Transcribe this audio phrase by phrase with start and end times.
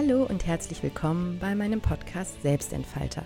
[0.00, 3.24] Hallo und herzlich willkommen bei meinem Podcast Selbstentfalter.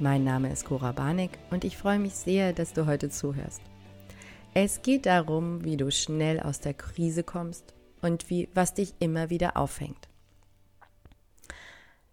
[0.00, 3.60] Mein Name ist Cora Barnick und ich freue mich sehr, dass du heute zuhörst.
[4.52, 9.30] Es geht darum, wie du schnell aus der Krise kommst und wie, was dich immer
[9.30, 10.08] wieder aufhängt.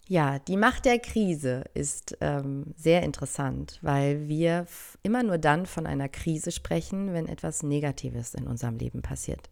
[0.08, 4.68] Ja, die Macht der Krise ist ähm, sehr interessant, weil wir
[5.02, 9.50] immer nur dann von einer Krise sprechen, wenn etwas Negatives in unserem Leben passiert.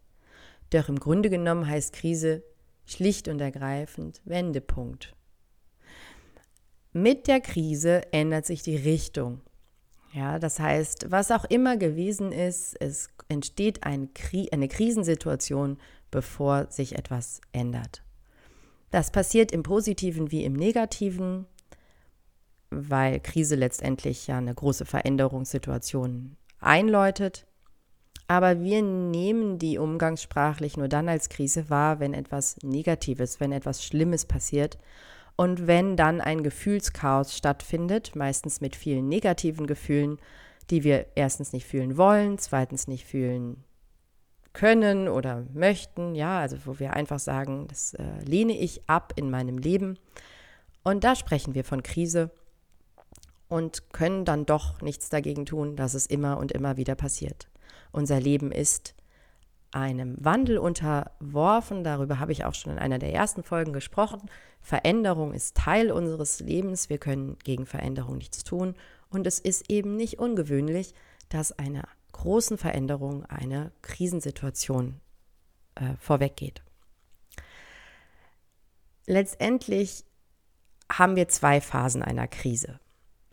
[0.70, 2.44] Doch im Grunde genommen heißt Krise
[2.86, 5.16] schlicht und ergreifend Wendepunkt.
[6.92, 9.42] Mit der Krise ändert sich die Richtung.
[10.14, 15.80] Ja, das heißt, was auch immer gewesen ist, es entsteht eine, Kri eine Krisensituation,
[16.12, 18.04] bevor sich etwas ändert.
[18.92, 21.48] Das passiert im Positiven wie im Negativen,
[22.70, 27.48] weil Krise letztendlich ja eine große Veränderungssituation einläutet.
[28.28, 33.84] Aber wir nehmen die umgangssprachlich nur dann als Krise wahr, wenn etwas Negatives, wenn etwas
[33.84, 34.78] Schlimmes passiert
[35.36, 40.20] und wenn dann ein Gefühlschaos stattfindet, meistens mit vielen negativen Gefühlen,
[40.70, 43.64] die wir erstens nicht fühlen wollen, zweitens nicht fühlen
[44.54, 49.32] können oder möchten, ja, also wo wir einfach sagen, das äh, lehne ich ab in
[49.32, 49.98] meinem Leben.
[50.84, 52.30] Und da sprechen wir von Krise
[53.48, 57.48] und können dann doch nichts dagegen tun, dass es immer und immer wieder passiert.
[57.94, 58.96] Unser Leben ist
[59.72, 61.84] einem Wandel unterworfen.
[61.84, 64.30] Darüber habe ich auch schon in einer der ersten Folgen gesprochen.
[64.62, 66.90] Veränderung ist Teil unseres Lebens.
[66.90, 68.76] Wir können gegen Veränderung nichts tun.
[69.10, 70.94] Und es ist eben nicht ungewöhnlich,
[71.30, 75.00] dass einer großen Veränderung eine Krisensituation
[75.76, 76.64] äh, vorweggeht.
[79.06, 80.04] Letztendlich
[80.92, 82.80] haben wir zwei Phasen einer Krise.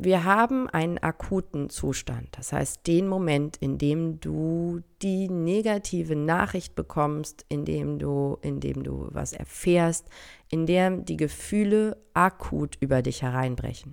[0.03, 6.75] Wir haben einen akuten Zustand, das heißt den Moment, in dem du die negative Nachricht
[6.75, 10.09] bekommst, in dem du, in dem du was erfährst,
[10.49, 13.93] in dem die Gefühle akut über dich hereinbrechen.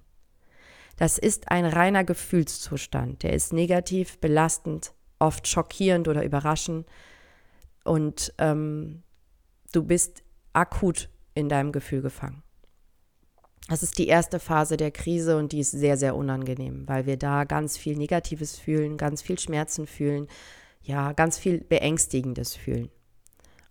[0.96, 6.88] Das ist ein reiner Gefühlszustand, der ist negativ, belastend, oft schockierend oder überraschend
[7.84, 9.04] und ähm,
[9.74, 10.24] du bist
[10.54, 12.44] akut in deinem Gefühl gefangen.
[13.68, 17.18] Das ist die erste Phase der Krise und die ist sehr, sehr unangenehm, weil wir
[17.18, 20.28] da ganz viel Negatives fühlen, ganz viel Schmerzen fühlen,
[20.82, 22.90] ja, ganz viel Beängstigendes fühlen.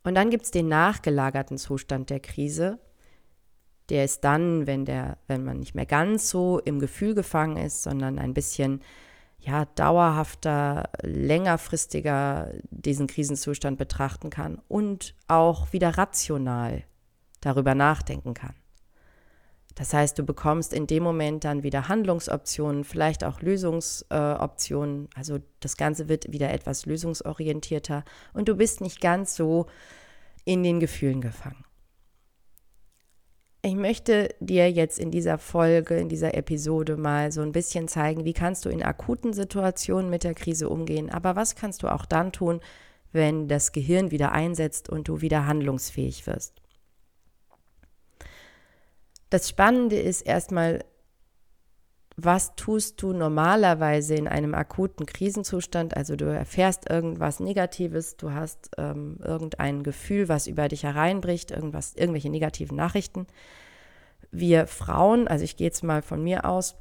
[0.05, 2.79] Und dann gibt es den nachgelagerten Zustand der Krise.
[3.89, 7.83] Der ist dann, wenn, der, wenn man nicht mehr ganz so im Gefühl gefangen ist,
[7.83, 8.83] sondern ein bisschen
[9.39, 16.85] ja, dauerhafter, längerfristiger diesen Krisenzustand betrachten kann und auch wieder rational
[17.41, 18.55] darüber nachdenken kann.
[19.77, 25.05] Das heißt, du bekommst in dem Moment dann wieder Handlungsoptionen, vielleicht auch Lösungsoptionen.
[25.05, 29.67] Äh, also das Ganze wird wieder etwas lösungsorientierter und du bist nicht ganz so
[30.45, 31.65] in den Gefühlen gefangen.
[33.61, 38.25] Ich möchte dir jetzt in dieser Folge, in dieser Episode mal so ein bisschen zeigen,
[38.25, 42.07] wie kannst du in akuten Situationen mit der Krise umgehen, aber was kannst du auch
[42.07, 42.61] dann tun,
[43.13, 46.63] wenn das Gehirn wieder einsetzt und du wieder handlungsfähig wirst.
[49.37, 50.83] Das Spannende ist erstmal,
[52.17, 55.95] was tust du normalerweise in einem akuten Krisenzustand?
[55.95, 61.93] Also du erfährst irgendwas Negatives, du hast ähm, irgendein Gefühl, was über dich hereinbricht, irgendwas,
[61.97, 63.27] irgendwelche negativen Nachrichten.
[64.31, 66.75] Wir Frauen, also ich gehe jetzt mal von mir aus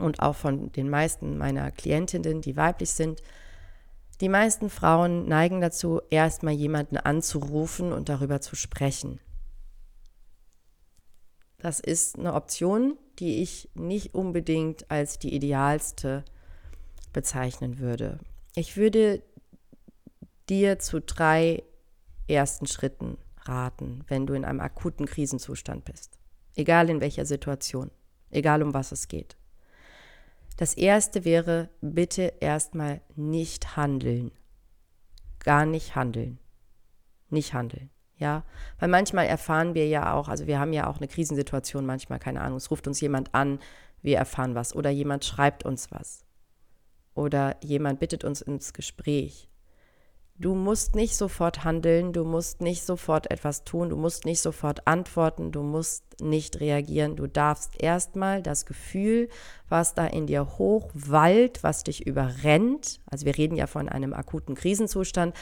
[0.00, 3.22] und auch von den meisten meiner Klientinnen, die weiblich sind,
[4.20, 9.20] die meisten Frauen neigen dazu, erstmal jemanden anzurufen und darüber zu sprechen.
[11.64, 16.22] Das ist eine Option, die ich nicht unbedingt als die idealste
[17.14, 18.18] bezeichnen würde.
[18.54, 19.22] Ich würde
[20.50, 21.62] dir zu drei
[22.28, 23.16] ersten Schritten
[23.46, 26.18] raten, wenn du in einem akuten Krisenzustand bist.
[26.54, 27.90] Egal in welcher Situation,
[28.30, 29.38] egal um was es geht.
[30.58, 34.32] Das erste wäre, bitte erstmal nicht handeln.
[35.38, 36.38] Gar nicht handeln.
[37.30, 37.88] Nicht handeln.
[38.16, 38.44] Ja,
[38.78, 42.42] weil manchmal erfahren wir ja auch, also wir haben ja auch eine Krisensituation, manchmal, keine
[42.42, 43.58] Ahnung, es ruft uns jemand an,
[44.02, 46.24] wir erfahren was oder jemand schreibt uns was
[47.14, 49.48] oder jemand bittet uns ins Gespräch.
[50.36, 54.84] Du musst nicht sofort handeln, du musst nicht sofort etwas tun, du musst nicht sofort
[54.88, 57.14] antworten, du musst nicht reagieren.
[57.14, 59.28] Du darfst erstmal das Gefühl,
[59.68, 64.56] was da in dir hochwallt, was dich überrennt, also wir reden ja von einem akuten
[64.56, 65.36] Krisenzustand,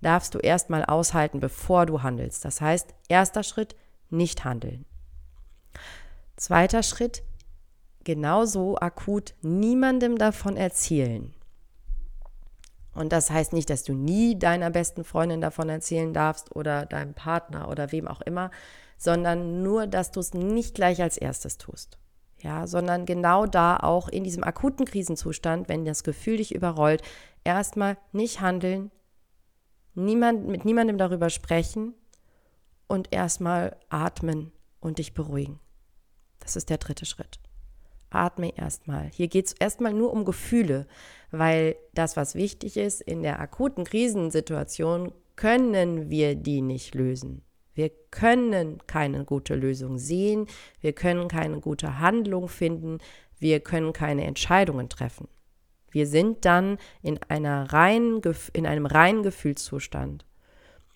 [0.00, 2.44] darfst du erstmal aushalten, bevor du handelst.
[2.44, 3.76] Das heißt, erster Schritt,
[4.10, 4.84] nicht handeln.
[6.36, 7.22] Zweiter Schritt,
[8.04, 11.34] genauso akut niemandem davon erzählen.
[12.94, 17.12] Und das heißt nicht, dass du nie deiner besten Freundin davon erzählen darfst oder deinem
[17.14, 18.50] Partner oder wem auch immer,
[18.96, 21.98] sondern nur, dass du es nicht gleich als erstes tust.
[22.38, 27.02] Ja, sondern genau da auch in diesem akuten Krisenzustand, wenn das Gefühl dich überrollt,
[27.44, 28.90] erstmal nicht handeln,
[29.96, 31.94] niemand, mit niemandem darüber sprechen
[32.86, 35.58] und erstmal atmen und dich beruhigen.
[36.40, 37.40] Das ist der dritte Schritt.
[38.10, 39.10] Atme erstmal.
[39.12, 40.86] Hier geht es erstmal nur um Gefühle,
[41.30, 47.42] weil das, was wichtig ist, in der akuten Krisensituation können wir die nicht lösen.
[47.74, 50.46] Wir können keine gute Lösung sehen,
[50.80, 52.98] wir können keine gute Handlung finden,
[53.38, 55.28] wir können keine Entscheidungen treffen.
[55.90, 58.20] Wir sind dann in, einer reinen,
[58.52, 60.26] in einem reinen Gefühlszustand.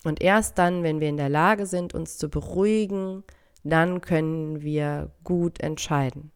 [0.05, 3.25] Und erst dann, wenn wir in der Lage sind, uns zu beruhigen,
[3.65, 6.33] dann können wir gut entscheiden.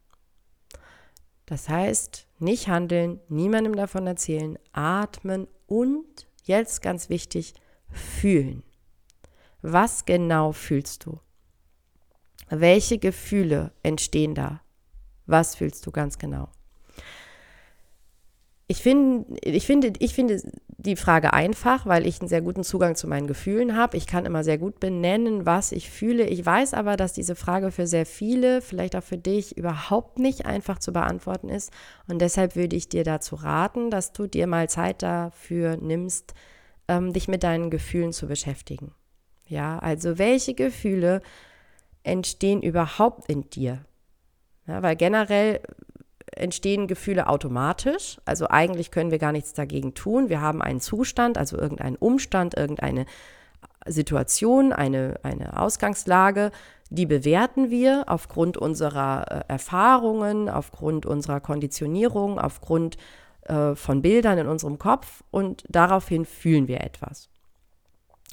[1.47, 7.55] Das heißt, nicht handeln, niemandem davon erzählen, atmen und jetzt ganz wichtig,
[7.91, 8.63] fühlen.
[9.63, 11.21] Was genau fühlst du?
[12.49, 14.61] Welche Gefühle entstehen da?
[15.27, 16.49] Was fühlst du ganz genau?
[18.75, 20.43] Ich, find, ich, finde, ich finde
[20.79, 23.97] die Frage einfach, weil ich einen sehr guten Zugang zu meinen Gefühlen habe.
[23.97, 26.25] Ich kann immer sehr gut benennen, was ich fühle.
[26.25, 30.45] Ich weiß aber, dass diese Frage für sehr viele, vielleicht auch für dich, überhaupt nicht
[30.47, 31.71] einfach zu beantworten ist.
[32.09, 36.35] Und deshalb würde ich dir dazu raten, dass du dir mal Zeit dafür nimmst,
[36.89, 38.93] ähm, dich mit deinen Gefühlen zu beschäftigen.
[39.47, 41.23] Ja, also welche Gefühle
[42.03, 43.85] entstehen überhaupt in dir?
[44.67, 45.61] Ja, weil generell
[46.37, 48.19] entstehen Gefühle automatisch.
[48.25, 50.29] Also eigentlich können wir gar nichts dagegen tun.
[50.29, 53.07] Wir haben einen Zustand, also irgendeinen Umstand, irgendeine
[53.87, 56.51] Situation, eine, eine Ausgangslage,
[56.91, 62.97] die bewerten wir aufgrund unserer äh, Erfahrungen, aufgrund unserer Konditionierung, aufgrund
[63.43, 67.29] äh, von Bildern in unserem Kopf und daraufhin fühlen wir etwas.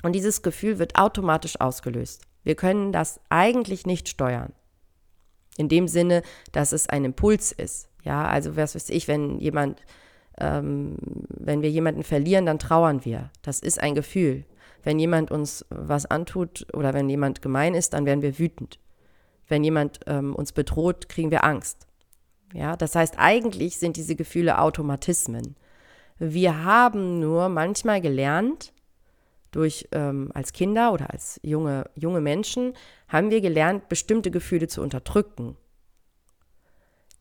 [0.03, 2.23] Und dieses Gefühl wird automatisch ausgelöst.
[2.43, 4.53] Wir können das eigentlich nicht steuern.
[5.57, 7.89] In dem Sinne, dass es ein Impuls ist.
[8.03, 9.81] Ja, also was weiß ich, wenn jemand,
[10.39, 10.95] ähm,
[11.29, 13.29] wenn wir jemanden verlieren, dann trauern wir.
[13.41, 14.45] Das ist ein Gefühl.
[14.83, 18.79] Wenn jemand uns was antut oder wenn jemand gemein ist, dann werden wir wütend.
[19.47, 21.87] Wenn jemand ähm, uns bedroht, kriegen wir Angst.
[22.53, 25.55] Ja, das heißt, eigentlich sind diese Gefühle Automatismen.
[26.17, 28.73] Wir haben nur manchmal gelernt,
[29.51, 32.73] durch ähm, als Kinder oder als junge, junge Menschen,
[33.07, 35.57] haben wir gelernt, bestimmte Gefühle zu unterdrücken.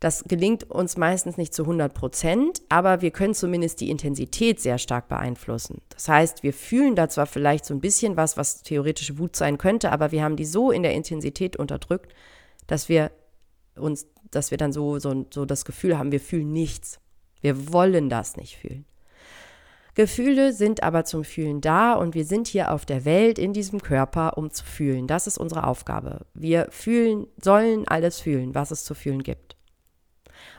[0.01, 4.79] Das gelingt uns meistens nicht zu 100 Prozent, aber wir können zumindest die Intensität sehr
[4.79, 5.83] stark beeinflussen.
[5.91, 9.59] Das heißt, wir fühlen da zwar vielleicht so ein bisschen was, was theoretische Wut sein
[9.59, 12.15] könnte, aber wir haben die so in der Intensität unterdrückt,
[12.67, 13.11] dass wir
[13.77, 16.99] uns, dass wir dann so, so, so das Gefühl haben, wir fühlen nichts.
[17.43, 18.87] Wir wollen das nicht fühlen.
[19.95, 23.83] Gefühle sind aber zum Fühlen da und wir sind hier auf der Welt in diesem
[23.83, 25.07] Körper, um zu fühlen.
[25.07, 26.25] Das ist unsere Aufgabe.
[26.33, 29.60] Wir fühlen, sollen alles fühlen, was es zu fühlen gibt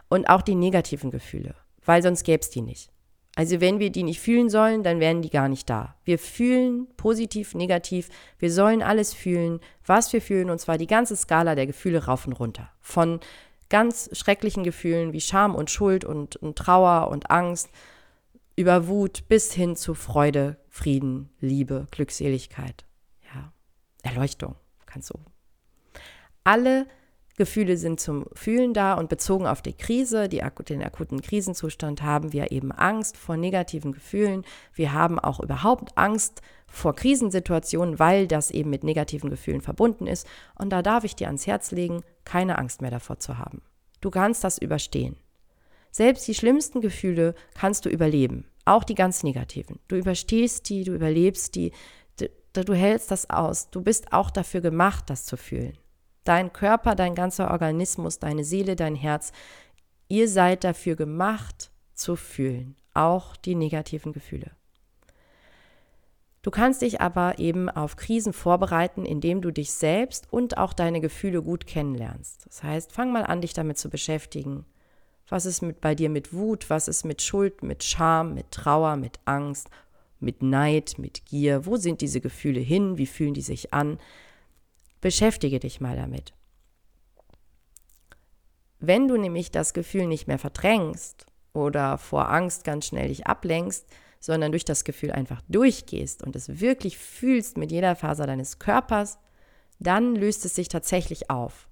[0.10, 1.56] und auch die negativen Gefühle,
[1.86, 2.92] weil sonst gäbe es die nicht.
[3.36, 5.95] Also wenn wir die nicht fühlen sollen, dann wären die gar nicht da.
[6.04, 11.16] Wir fühlen positiv, negativ, wir sollen alles fühlen, was wir fühlen, und zwar die ganze
[11.16, 12.70] Skala der Gefühle rauf und runter.
[12.82, 13.22] Von
[13.70, 17.70] ganz schrecklichen Gefühlen wie Scham und Schuld und, und Trauer und Angst,
[18.58, 22.86] über Wut bis hin zu Freude, Frieden, Liebe, Glückseligkeit,
[23.34, 23.53] ja,
[24.03, 25.20] Erleuchtung, kannst du.
[26.44, 26.86] Alle
[27.41, 32.33] Gefühle sind zum Fühlen da und bezogen auf die Krise, die, den akuten Krisenzustand, haben
[32.33, 34.45] wir eben Angst vor negativen Gefühlen.
[34.75, 40.27] Wir haben auch überhaupt Angst vor Krisensituationen, weil das eben mit negativen Gefühlen verbunden ist.
[40.53, 43.63] Und da darf ich dir ans Herz legen, keine Angst mehr davor zu haben.
[44.01, 45.15] Du kannst das überstehen.
[45.89, 49.79] Selbst die schlimmsten Gefühle kannst du überleben, auch die ganz negativen.
[49.88, 51.71] Du überstehst die, du überlebst die,
[52.19, 53.71] du, du hältst das aus.
[53.71, 55.75] Du bist auch dafür gemacht, das zu fühlen.
[56.24, 59.32] Dein Körper, dein ganzer Organismus, deine Seele, dein Herz,
[60.08, 64.51] ihr seid dafür gemacht zu fühlen, auch die negativen Gefühle.
[66.44, 71.00] Du kannst dich aber eben auf Krisen vorbereiten, indem du dich selbst und auch deine
[71.00, 72.48] Gefühle gut kennenlernst.
[72.48, 74.66] Das heißt, fang mal an, dich damit zu beschäftigen.
[75.28, 76.70] Was ist mit, bei dir mit Wut?
[76.70, 79.70] Was ist mit Schuld, mit Scham, mit Trauer, mit Angst,
[80.20, 81.66] mit Neid, mit Gier?
[81.68, 82.98] Wo sind diese Gefühle hin?
[82.98, 84.00] Wie fühlen die sich an?
[85.01, 86.34] Beschäftige dich mal damit.
[88.79, 93.88] Wenn du nämlich das Gefühl nicht mehr verdrängst oder vor Angst ganz schnell dich ablenkst,
[94.20, 99.20] sondern durch das Gefühl einfach durchgehst und es wirklich fühlst mit jeder Faser deines Körpers,
[99.79, 101.67] dann löst es sich tatsächlich auf.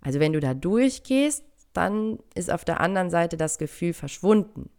[0.00, 4.70] Also wenn du da durchgehst, dann ist auf der anderen Seite das Gefühl verschwunden.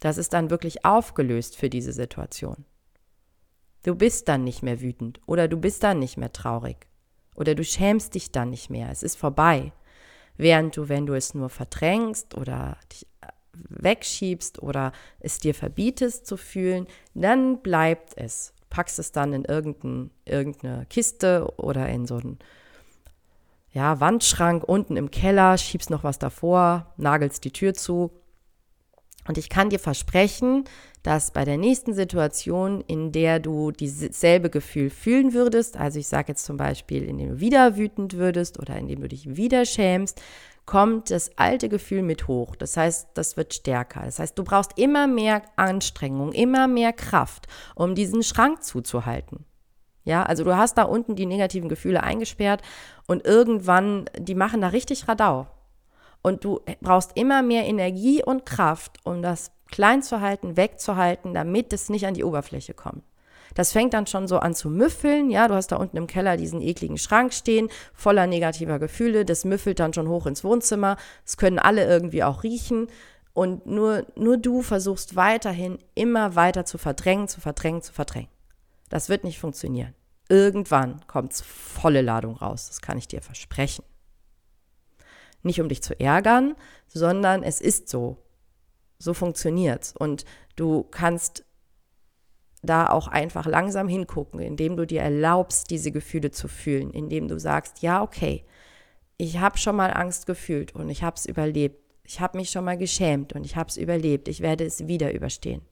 [0.00, 2.64] Das ist dann wirklich aufgelöst für diese Situation.
[3.88, 6.76] Du bist dann nicht mehr wütend oder du bist dann nicht mehr traurig
[7.34, 8.90] oder du schämst dich dann nicht mehr.
[8.90, 9.72] Es ist vorbei.
[10.36, 13.28] Während du, wenn du es nur verdrängst oder dich äh,
[13.70, 18.52] wegschiebst oder es dir verbietest zu fühlen, dann bleibt es.
[18.68, 22.38] Packst es dann in irgendein, irgendeine Kiste oder in so einen
[23.72, 28.10] ja, Wandschrank unten im Keller, schiebst noch was davor, nagelst die Tür zu.
[29.28, 30.64] Und ich kann dir versprechen,
[31.02, 36.28] dass bei der nächsten Situation, in der du dieselbe Gefühl fühlen würdest, also ich sage
[36.28, 40.20] jetzt zum Beispiel, indem du wieder wütend würdest oder indem du dich wieder schämst,
[40.64, 42.56] kommt das alte Gefühl mit hoch.
[42.56, 44.02] Das heißt, das wird stärker.
[44.04, 49.44] Das heißt, du brauchst immer mehr Anstrengung, immer mehr Kraft, um diesen Schrank zuzuhalten.
[50.04, 52.62] Ja, also du hast da unten die negativen Gefühle eingesperrt
[53.06, 55.46] und irgendwann, die machen da richtig Radau.
[56.22, 61.72] Und du brauchst immer mehr Energie und Kraft, um das klein zu halten, wegzuhalten, damit
[61.72, 63.04] es nicht an die Oberfläche kommt.
[63.54, 65.30] Das fängt dann schon so an zu müffeln.
[65.30, 69.24] Ja, du hast da unten im Keller diesen ekligen Schrank stehen, voller negativer Gefühle.
[69.24, 70.96] Das müffelt dann schon hoch ins Wohnzimmer.
[71.24, 72.88] Das können alle irgendwie auch riechen.
[73.32, 78.30] Und nur, nur du versuchst weiterhin immer weiter zu verdrängen, zu verdrängen, zu verdrängen.
[78.88, 79.94] Das wird nicht funktionieren.
[80.28, 83.84] Irgendwann kommt es volle Ladung raus, das kann ich dir versprechen.
[85.48, 86.56] Nicht um dich zu ärgern,
[86.88, 88.18] sondern es ist so.
[88.98, 89.94] So funktioniert's.
[89.98, 90.26] Und
[90.56, 91.42] du kannst
[92.62, 97.40] da auch einfach langsam hingucken, indem du dir erlaubst, diese Gefühle zu fühlen, indem du
[97.40, 98.44] sagst, ja, okay,
[99.16, 101.82] ich habe schon mal Angst gefühlt und ich habe es überlebt.
[102.04, 104.28] Ich habe mich schon mal geschämt und ich habe es überlebt.
[104.28, 105.62] Ich werde es wieder überstehen.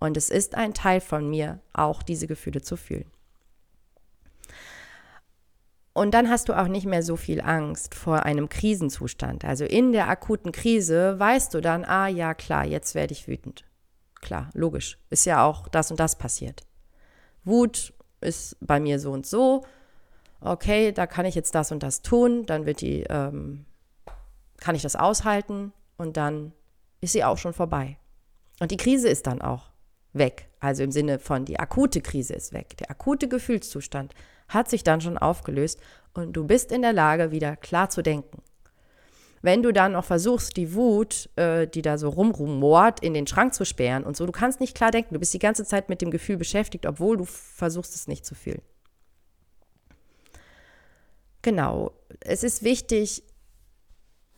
[0.00, 3.08] Und es ist ein Teil von mir, auch diese Gefühle zu fühlen.
[5.94, 9.44] Und dann hast du auch nicht mehr so viel Angst vor einem Krisenzustand.
[9.44, 13.64] Also in der akuten Krise weißt du dann, ah ja, klar, jetzt werde ich wütend.
[14.20, 14.98] Klar, logisch.
[15.10, 16.66] Ist ja auch das und das passiert.
[17.44, 19.64] Wut ist bei mir so und so.
[20.40, 22.44] Okay, da kann ich jetzt das und das tun.
[22.44, 23.64] Dann wird die, ähm,
[24.56, 26.52] kann ich das aushalten und dann
[27.00, 27.98] ist sie auch schon vorbei.
[28.58, 29.70] Und die Krise ist dann auch
[30.14, 30.48] weg.
[30.60, 32.76] Also im Sinne von, die akute Krise ist weg.
[32.78, 34.14] Der akute Gefühlszustand
[34.48, 35.80] hat sich dann schon aufgelöst
[36.14, 38.42] und du bist in der Lage, wieder klar zu denken.
[39.42, 43.52] Wenn du dann auch versuchst, die Wut, äh, die da so rumrumort, in den Schrank
[43.52, 46.00] zu sperren und so, du kannst nicht klar denken, du bist die ganze Zeit mit
[46.00, 48.62] dem Gefühl beschäftigt, obwohl du versuchst es nicht zu fühlen.
[51.42, 53.22] Genau, es ist wichtig,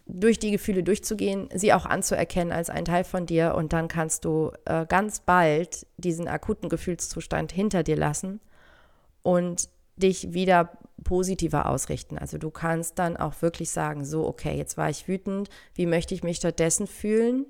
[0.06, 4.25] durch die Gefühle durchzugehen, sie auch anzuerkennen als ein Teil von dir und dann kannst
[4.25, 8.40] du äh, ganz bald diesen akuten Gefühlszustand hinter dir lassen
[9.22, 10.70] und dich wieder
[11.02, 12.18] positiver ausrichten.
[12.18, 16.14] Also du kannst dann auch wirklich sagen, so, okay, jetzt war ich wütend, wie möchte
[16.14, 17.46] ich mich stattdessen fühlen?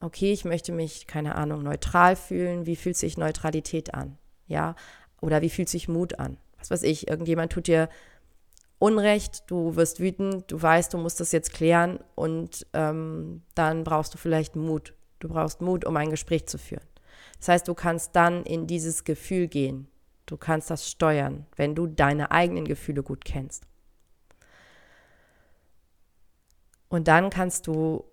[0.00, 2.66] Okay, ich möchte mich, keine Ahnung, neutral fühlen.
[2.66, 4.18] Wie fühlt sich Neutralität an?
[4.46, 4.74] Ja,
[5.20, 6.36] oder wie fühlt sich Mut an?
[6.58, 7.88] Was weiß ich, irgendjemand tut dir
[8.78, 14.14] Unrecht, du wirst wütend, du weißt, du musst das jetzt klären und ähm, dann brauchst
[14.14, 14.94] du vielleicht Mut.
[15.20, 16.84] Du brauchst Mut, um ein Gespräch zu führen.
[17.38, 19.88] Das heißt, du kannst dann in dieses Gefühl gehen.
[20.26, 23.64] Du kannst das steuern, wenn du deine eigenen Gefühle gut kennst.
[26.88, 28.04] Und dann kannst du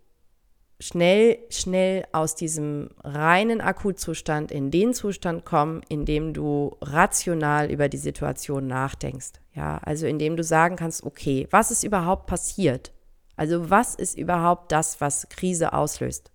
[0.80, 7.90] schnell, schnell aus diesem reinen Akutzustand in den Zustand kommen, in dem du rational über
[7.90, 9.41] die Situation nachdenkst.
[9.54, 12.92] Ja, also indem du sagen kannst, okay, was ist überhaupt passiert?
[13.36, 16.32] Also was ist überhaupt das, was Krise auslöst?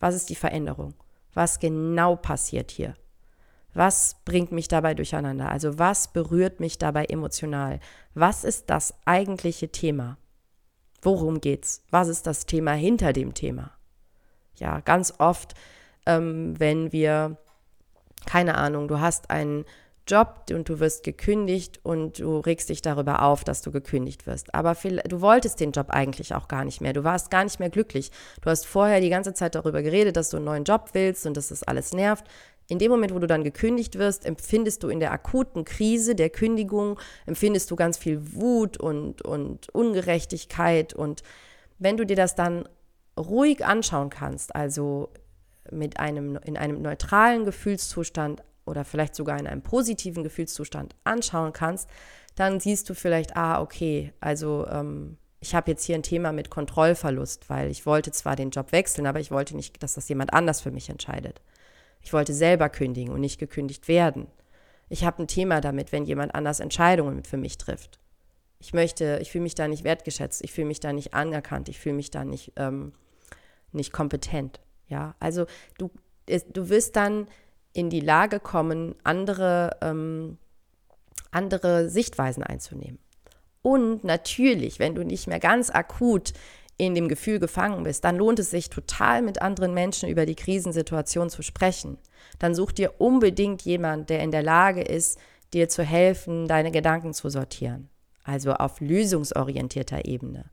[0.00, 0.94] Was ist die Veränderung?
[1.34, 2.94] Was genau passiert hier?
[3.74, 5.50] Was bringt mich dabei durcheinander?
[5.50, 7.80] Also was berührt mich dabei emotional?
[8.14, 10.16] Was ist das eigentliche Thema?
[11.02, 11.84] Worum geht's?
[11.90, 13.70] Was ist das Thema hinter dem Thema?
[14.56, 15.54] Ja, ganz oft,
[16.06, 17.36] ähm, wenn wir,
[18.26, 19.64] keine Ahnung, du hast einen
[20.08, 24.54] Job und du wirst gekündigt und du regst dich darüber auf, dass du gekündigt wirst.
[24.54, 26.92] Aber viel, du wolltest den Job eigentlich auch gar nicht mehr.
[26.92, 28.10] Du warst gar nicht mehr glücklich.
[28.40, 31.36] Du hast vorher die ganze Zeit darüber geredet, dass du einen neuen Job willst und
[31.36, 32.24] dass das alles nervt.
[32.70, 36.28] In dem Moment, wo du dann gekündigt wirst, empfindest du in der akuten Krise der
[36.28, 40.92] Kündigung, empfindest du ganz viel Wut und, und Ungerechtigkeit.
[40.92, 41.22] Und
[41.78, 42.68] wenn du dir das dann
[43.18, 45.10] ruhig anschauen kannst, also
[45.70, 51.88] mit einem, in einem neutralen Gefühlszustand oder vielleicht sogar in einem positiven Gefühlszustand anschauen kannst,
[52.36, 56.50] dann siehst du vielleicht, ah, okay, also ähm, ich habe jetzt hier ein Thema mit
[56.50, 60.32] Kontrollverlust, weil ich wollte zwar den Job wechseln, aber ich wollte nicht, dass das jemand
[60.32, 61.40] anders für mich entscheidet.
[62.00, 64.28] Ich wollte selber kündigen und nicht gekündigt werden.
[64.88, 67.98] Ich habe ein Thema damit, wenn jemand anders Entscheidungen für mich trifft.
[68.60, 71.78] Ich möchte, ich fühle mich da nicht wertgeschätzt, ich fühle mich da nicht anerkannt, ich
[71.78, 72.92] fühle mich da nicht, ähm,
[73.72, 74.60] nicht kompetent.
[74.88, 75.46] Ja, also
[75.76, 75.90] du,
[76.26, 77.28] du wirst dann
[77.78, 80.36] in die Lage kommen, andere, ähm,
[81.30, 82.98] andere Sichtweisen einzunehmen.
[83.62, 86.32] Und natürlich, wenn du nicht mehr ganz akut
[86.76, 90.34] in dem Gefühl gefangen bist, dann lohnt es sich total mit anderen Menschen über die
[90.34, 91.98] Krisensituation zu sprechen.
[92.40, 95.16] Dann such dir unbedingt jemand, der in der Lage ist,
[95.54, 97.88] dir zu helfen, deine Gedanken zu sortieren.
[98.24, 100.50] Also auf lösungsorientierter Ebene.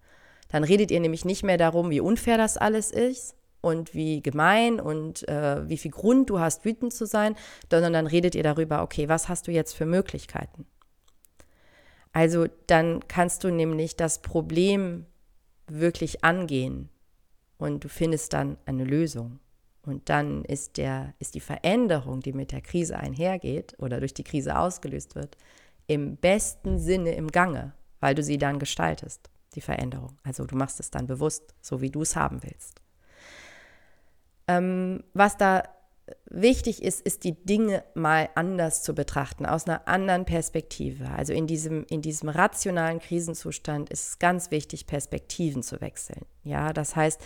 [0.50, 4.80] Dann redet ihr nämlich nicht mehr darum, wie unfair das alles ist und wie gemein
[4.80, 7.36] und äh, wie viel Grund du hast, wütend zu sein,
[7.72, 10.68] sondern dann redet ihr darüber, okay, was hast du jetzt für Möglichkeiten?
[12.12, 15.08] Also dann kannst du nämlich das Problem
[15.66, 16.90] wirklich angehen
[17.58, 19.40] und du findest dann eine Lösung.
[19.82, 24.24] Und dann ist, der, ist die Veränderung, die mit der Krise einhergeht oder durch die
[24.24, 25.38] Krise ausgelöst wird,
[25.88, 30.20] im besten Sinne im Gange, weil du sie dann gestaltest, die Veränderung.
[30.22, 32.85] Also du machst es dann bewusst, so wie du es haben willst.
[34.48, 35.64] Ähm, was da
[36.30, 41.10] wichtig ist, ist die Dinge mal anders zu betrachten, aus einer anderen Perspektive.
[41.10, 46.26] Also in diesem, in diesem rationalen Krisenzustand ist es ganz wichtig, Perspektiven zu wechseln.
[46.44, 47.22] Ja, das heißt,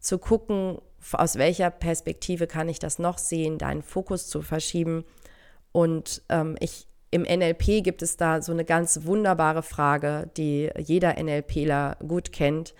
[0.00, 0.78] zu gucken,
[1.12, 5.04] aus welcher Perspektive kann ich das noch sehen, deinen Fokus zu verschieben.
[5.72, 11.22] Und ähm, ich, im NLP gibt es da so eine ganz wunderbare Frage, die jeder
[11.22, 12.74] NLPler gut kennt.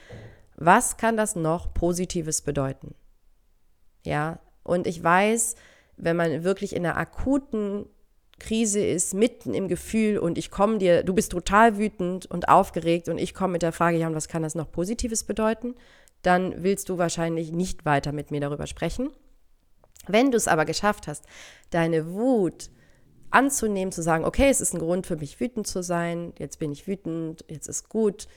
[0.57, 2.95] Was kann das noch Positives bedeuten?
[4.07, 5.57] Ja, und ich weiß,
[5.97, 7.87] wenn man wirklich in einer akuten
[8.39, 13.09] Krise ist, mitten im Gefühl und ich komme dir, du bist total wütend und aufgeregt
[13.09, 15.75] und ich komme mit der Frage, ja, und was kann das noch Positives bedeuten?
[16.23, 19.11] Dann willst du wahrscheinlich nicht weiter mit mir darüber sprechen.
[20.07, 21.25] Wenn du es aber geschafft hast,
[21.71, 22.71] deine Wut
[23.31, 26.73] anzunehmen, zu sagen, okay, es ist ein Grund für mich wütend zu sein, jetzt bin
[26.73, 28.29] ich wütend, jetzt ist gut,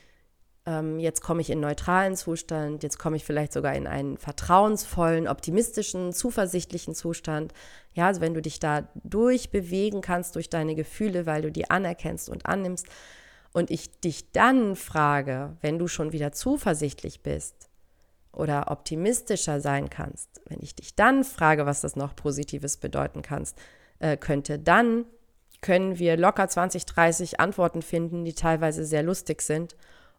[0.70, 5.28] ähm, jetzt komme ich in neutralen Zustand, jetzt komme ich vielleicht sogar in einen vertrauensvollen,
[5.28, 7.54] optimistischen, zuversichtlichen Zustand.
[7.94, 12.30] Ja, also wenn du dich da durchbewegen kannst durch deine Gefühle, weil du die anerkennst
[12.30, 12.86] und annimmst
[13.52, 17.68] und ich dich dann frage, wenn du schon wieder zuversichtlich bist
[18.32, 23.58] oder optimistischer sein kannst, wenn ich dich dann frage, was das noch Positives bedeuten kannst,
[23.98, 25.06] äh, könnte, dann
[25.62, 29.76] können wir locker 20, 30 Antworten finden, die teilweise sehr lustig sind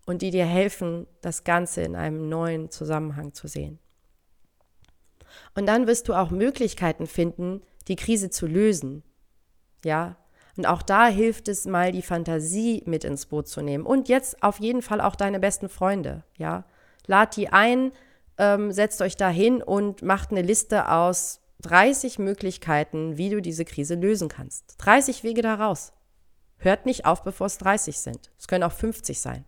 [0.06, 3.78] und die dir helfen, das Ganze in einem neuen Zusammenhang zu sehen.
[5.54, 9.02] Und dann wirst du auch Möglichkeiten finden, die Krise zu lösen.
[9.84, 10.16] Ja,
[10.56, 13.86] und auch da hilft es mal, die Fantasie mit ins Boot zu nehmen.
[13.86, 16.24] Und jetzt auf jeden Fall auch deine besten Freunde.
[16.36, 16.64] Ja,
[17.06, 17.92] lad die ein,
[18.38, 23.64] ähm, setzt euch da hin und macht eine Liste aus 30 Möglichkeiten, wie du diese
[23.64, 24.74] Krise lösen kannst.
[24.78, 25.92] 30 Wege daraus.
[26.58, 28.30] Hört nicht auf, bevor es 30 sind.
[28.38, 29.44] Es können auch 50 sein.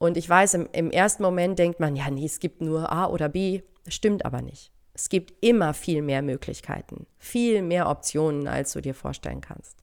[0.00, 3.06] Und ich weiß, im, im ersten Moment denkt man, ja, nee, es gibt nur A
[3.06, 3.60] oder B.
[3.84, 4.72] Das stimmt aber nicht.
[4.94, 9.76] Es gibt immer viel mehr Möglichkeiten, viel mehr Optionen, als du dir vorstellen kannst.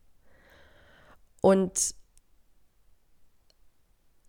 [1.40, 1.94] Und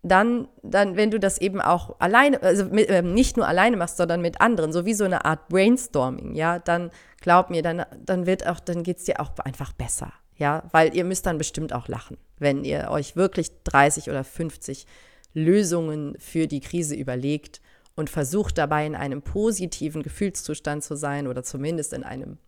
[0.02, 3.96] dann, dann, wenn du das eben auch alleine, also mit, äh, nicht nur alleine machst,
[3.96, 6.90] sondern mit anderen, so wie so eine Art Brainstorming, ja, dann
[7.22, 10.94] glaub mir, dann, dann wird auch, dann geht es dir auch einfach besser, ja, weil
[10.94, 14.86] ihr müsst dann bestimmt auch lachen, wenn ihr euch wirklich 30 oder 50
[15.34, 17.60] Lösungen für die Krise überlegt
[17.94, 22.38] und versucht dabei in einem positiven Gefühlszustand zu sein oder zumindest in einem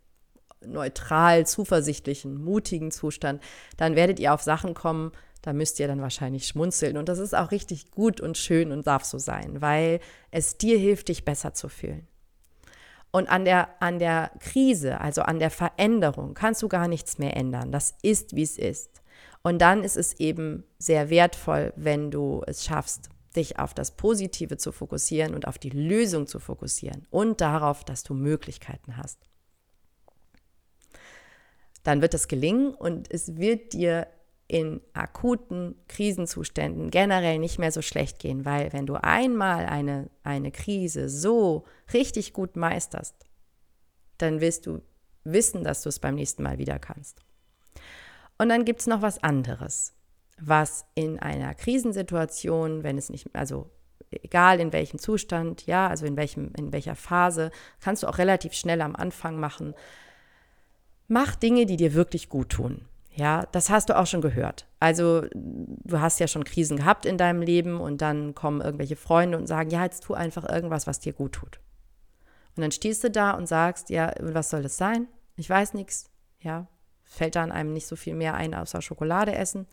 [0.65, 3.43] neutral, zuversichtlichen, mutigen Zustand,
[3.77, 5.13] dann werdet ihr auf Sachen kommen,
[5.43, 6.97] da müsst ihr dann wahrscheinlich schmunzeln.
[6.97, 10.79] Und das ist auch richtig gut und schön und darf so sein, weil es dir
[10.79, 12.07] hilft, dich besser zu fühlen.
[13.11, 17.37] Und an der, an der Krise, also an der Veränderung, kannst du gar nichts mehr
[17.37, 17.73] ändern.
[17.73, 19.03] Das ist, wie es ist.
[19.43, 24.57] Und dann ist es eben sehr wertvoll, wenn du es schaffst, dich auf das Positive
[24.57, 29.19] zu fokussieren und auf die Lösung zu fokussieren und darauf, dass du Möglichkeiten hast.
[31.83, 34.09] Dann wird es gelingen und es wird dir
[34.49, 40.51] in akuten Krisenzuständen generell nicht mehr so schlecht gehen, weil wenn du einmal eine, eine
[40.51, 43.15] Krise so richtig gut meisterst,
[44.19, 44.83] dann wirst du
[45.23, 47.23] wissen, dass du es beim nächsten Mal wieder kannst.
[48.41, 49.93] Und dann gibt es noch was anderes,
[50.41, 53.69] was in einer Krisensituation, wenn es nicht, also
[54.11, 57.51] egal in welchem Zustand, ja, also in, welchem, in welcher Phase,
[57.81, 59.75] kannst du auch relativ schnell am Anfang machen.
[61.07, 62.87] Mach Dinge, die dir wirklich gut tun.
[63.15, 64.67] Ja, das hast du auch schon gehört.
[64.79, 69.37] Also, du hast ja schon Krisen gehabt in deinem Leben und dann kommen irgendwelche Freunde
[69.37, 71.61] und sagen, ja, jetzt tu einfach irgendwas, was dir gut tut.
[72.57, 75.09] Und dann stehst du da und sagst, ja, was soll das sein?
[75.37, 76.09] Ich weiß nichts.
[76.41, 76.69] Ja,
[77.11, 79.67] fällt dann einem nicht so viel mehr ein, außer Schokolade essen.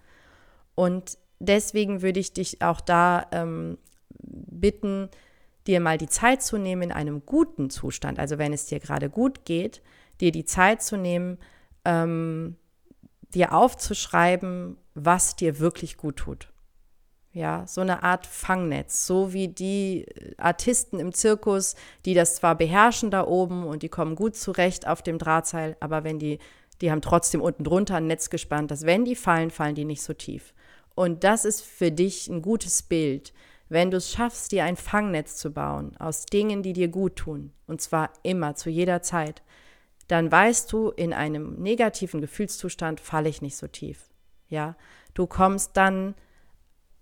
[0.76, 3.78] Und deswegen würde ich dich auch da ähm,
[4.20, 5.10] bitten,
[5.68, 9.10] dir mal die Zeit zu nehmen in einem guten Zustand, also wenn es dir gerade
[9.10, 9.82] gut geht,
[10.20, 11.38] dir die Zeit zu nehmen,
[11.86, 12.56] ähm,
[13.34, 16.52] dir aufzuschreiben, was dir wirklich gut tut.
[17.34, 23.12] Ja, so eine Art Fangnetz, so wie die Artisten im Zirkus, die das zwar beherrschen
[23.12, 26.40] da oben und die kommen gut zurecht auf dem Drahtseil, aber wenn die,
[26.82, 30.02] die haben trotzdem unten drunter ein Netz gespannt, dass wenn die fallen, fallen die nicht
[30.02, 30.54] so tief.
[30.96, 33.34] Und das ist für dich ein gutes Bild,
[33.70, 37.52] wenn du es schaffst, dir ein Fangnetz zu bauen aus Dingen, die dir gut tun,
[37.68, 39.44] und zwar immer, zu jeder Zeit,
[40.08, 44.10] dann weißt du, in einem negativen Gefühlszustand falle ich nicht so tief.
[44.48, 44.78] Ja,
[45.14, 46.16] du kommst dann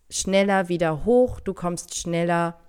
[0.10, 2.60] schneller wieder hoch, du kommst schneller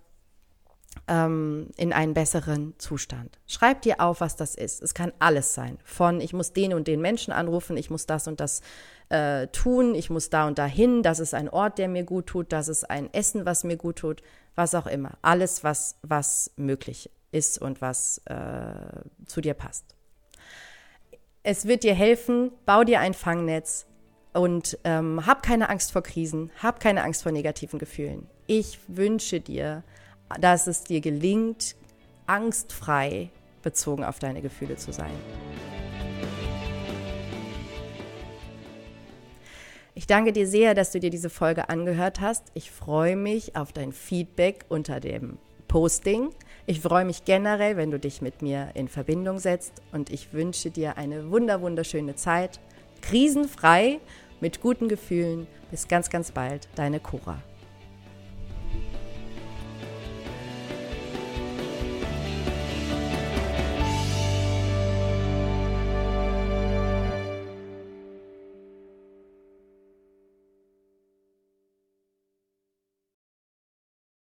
[1.08, 3.38] ähm, in einen besseren Zustand.
[3.46, 4.82] Schreib dir auf, was das ist.
[4.82, 5.78] Es kann alles sein.
[5.84, 8.60] Von ich muss den und den Menschen anrufen, ich muss das und das
[9.08, 12.52] äh, tun, ich muss da und dahin, das ist ein Ort, der mir gut tut,
[12.52, 14.22] das ist ein Essen, was mir gut tut,
[14.54, 15.18] was auch immer.
[15.22, 19.84] Alles, was, was möglich ist und was äh, zu dir passt.
[21.42, 23.86] Es wird dir helfen, bau dir ein Fangnetz,
[24.36, 28.28] und ähm, hab keine Angst vor Krisen, hab keine Angst vor negativen Gefühlen.
[28.46, 29.82] Ich wünsche dir,
[30.40, 31.76] dass es dir gelingt,
[32.26, 33.30] angstfrei
[33.62, 35.12] bezogen auf deine Gefühle zu sein.
[39.94, 42.44] Ich danke dir sehr, dass du dir diese Folge angehört hast.
[42.52, 46.30] Ich freue mich auf dein Feedback unter dem Posting.
[46.66, 50.70] Ich freue mich generell, wenn du dich mit mir in Verbindung setzt und ich wünsche
[50.70, 52.60] dir eine wunder wunderschöne Zeit,
[53.00, 54.00] krisenfrei
[54.40, 55.46] mit guten Gefühlen.
[55.70, 57.42] Bis ganz, ganz bald, deine Cora.